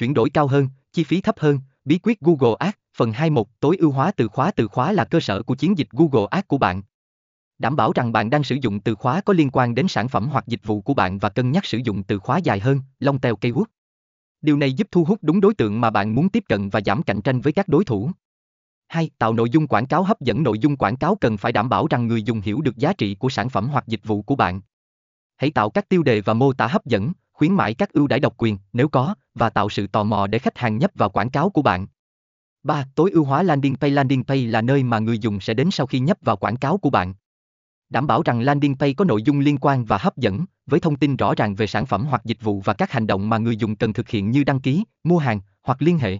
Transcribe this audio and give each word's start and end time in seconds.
chuyển 0.00 0.14
đổi 0.14 0.30
cao 0.30 0.46
hơn, 0.46 0.68
chi 0.92 1.04
phí 1.04 1.20
thấp 1.20 1.34
hơn, 1.38 1.58
bí 1.84 1.98
quyết 2.02 2.20
Google 2.20 2.56
Ads, 2.58 2.76
phần 2.96 3.12
21, 3.12 3.46
tối 3.60 3.76
ưu 3.76 3.90
hóa 3.90 4.12
từ 4.16 4.28
khóa 4.28 4.50
từ 4.50 4.68
khóa 4.68 4.92
là 4.92 5.04
cơ 5.04 5.20
sở 5.20 5.42
của 5.42 5.54
chiến 5.54 5.78
dịch 5.78 5.88
Google 5.90 6.26
Ads 6.30 6.46
của 6.46 6.58
bạn. 6.58 6.82
Đảm 7.58 7.76
bảo 7.76 7.92
rằng 7.92 8.12
bạn 8.12 8.30
đang 8.30 8.44
sử 8.44 8.56
dụng 8.62 8.80
từ 8.80 8.94
khóa 8.94 9.20
có 9.20 9.32
liên 9.32 9.50
quan 9.52 9.74
đến 9.74 9.88
sản 9.88 10.08
phẩm 10.08 10.28
hoặc 10.28 10.46
dịch 10.46 10.60
vụ 10.64 10.80
của 10.80 10.94
bạn 10.94 11.18
và 11.18 11.28
cân 11.28 11.52
nhắc 11.52 11.64
sử 11.64 11.78
dụng 11.84 12.02
từ 12.02 12.18
khóa 12.18 12.38
dài 12.38 12.60
hơn, 12.60 12.80
long 12.98 13.18
tail 13.18 13.34
keyword. 13.34 13.64
Điều 14.42 14.56
này 14.56 14.72
giúp 14.72 14.88
thu 14.90 15.04
hút 15.04 15.18
đúng 15.22 15.40
đối 15.40 15.54
tượng 15.54 15.80
mà 15.80 15.90
bạn 15.90 16.14
muốn 16.14 16.28
tiếp 16.28 16.44
cận 16.48 16.68
và 16.68 16.80
giảm 16.86 17.02
cạnh 17.02 17.20
tranh 17.20 17.40
với 17.40 17.52
các 17.52 17.68
đối 17.68 17.84
thủ. 17.84 18.10
2. 18.88 19.10
Tạo 19.18 19.32
nội 19.32 19.50
dung 19.50 19.66
quảng 19.66 19.86
cáo 19.86 20.02
hấp 20.02 20.20
dẫn 20.20 20.42
Nội 20.42 20.58
dung 20.58 20.76
quảng 20.76 20.96
cáo 20.96 21.16
cần 21.16 21.36
phải 21.36 21.52
đảm 21.52 21.68
bảo 21.68 21.86
rằng 21.90 22.06
người 22.06 22.22
dùng 22.22 22.40
hiểu 22.40 22.60
được 22.60 22.76
giá 22.76 22.92
trị 22.92 23.14
của 23.14 23.28
sản 23.28 23.48
phẩm 23.48 23.68
hoặc 23.68 23.84
dịch 23.86 24.04
vụ 24.04 24.22
của 24.22 24.36
bạn. 24.36 24.60
Hãy 25.36 25.50
tạo 25.50 25.70
các 25.70 25.88
tiêu 25.88 26.02
đề 26.02 26.20
và 26.20 26.34
mô 26.34 26.52
tả 26.52 26.66
hấp 26.66 26.84
dẫn, 26.84 27.12
khuyến 27.40 27.54
mãi 27.54 27.74
các 27.74 27.92
ưu 27.92 28.06
đãi 28.06 28.20
độc 28.20 28.34
quyền 28.36 28.58
nếu 28.72 28.88
có 28.88 29.14
và 29.34 29.50
tạo 29.50 29.68
sự 29.68 29.86
tò 29.86 30.04
mò 30.04 30.26
để 30.26 30.38
khách 30.38 30.58
hàng 30.58 30.78
nhấp 30.78 30.90
vào 30.94 31.08
quảng 31.08 31.30
cáo 31.30 31.50
của 31.50 31.62
bạn. 31.62 31.86
3. 32.62 32.86
Tối 32.94 33.10
ưu 33.10 33.24
hóa 33.24 33.42
landing 33.42 33.74
page 33.74 33.94
Landing 33.94 34.24
page 34.24 34.40
là 34.40 34.62
nơi 34.62 34.82
mà 34.82 34.98
người 34.98 35.18
dùng 35.18 35.40
sẽ 35.40 35.54
đến 35.54 35.70
sau 35.70 35.86
khi 35.86 35.98
nhấp 35.98 36.18
vào 36.20 36.36
quảng 36.36 36.56
cáo 36.56 36.78
của 36.78 36.90
bạn. 36.90 37.14
Đảm 37.88 38.06
bảo 38.06 38.22
rằng 38.22 38.40
landing 38.40 38.76
page 38.76 38.92
có 38.92 39.04
nội 39.04 39.22
dung 39.22 39.40
liên 39.40 39.58
quan 39.58 39.84
và 39.84 39.98
hấp 39.98 40.16
dẫn, 40.16 40.44
với 40.66 40.80
thông 40.80 40.96
tin 40.96 41.16
rõ 41.16 41.34
ràng 41.36 41.54
về 41.54 41.66
sản 41.66 41.86
phẩm 41.86 42.06
hoặc 42.06 42.24
dịch 42.24 42.42
vụ 42.42 42.60
và 42.60 42.74
các 42.74 42.90
hành 42.90 43.06
động 43.06 43.28
mà 43.28 43.38
người 43.38 43.56
dùng 43.56 43.76
cần 43.76 43.92
thực 43.92 44.08
hiện 44.08 44.30
như 44.30 44.44
đăng 44.44 44.60
ký, 44.60 44.84
mua 45.04 45.18
hàng 45.18 45.40
hoặc 45.62 45.82
liên 45.82 45.98
hệ. 45.98 46.18